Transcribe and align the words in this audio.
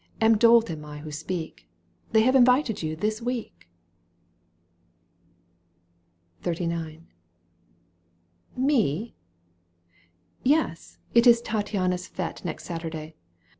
A 0.19 0.29
dolt 0.35 0.71
am 0.71 0.83
I 0.83 0.97
who 0.97 1.11
speak! 1.11 1.69
They 2.11 2.21
have 2.23 2.33
invited 2.35 2.81
you 2.81 2.95
this 2.95 3.21
week." 3.21 3.69
XXXIX. 6.41 7.03
'.«Me?"—" 8.71 9.13
Yes! 10.55 10.97
It 11.13 11.27
is 11.27 11.39
Tattiana's 11.43 12.07
fete 12.07 12.43
Next 12.43 12.63
Saturday. 12.65 13.13